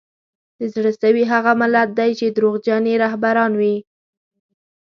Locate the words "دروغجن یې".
2.37-2.95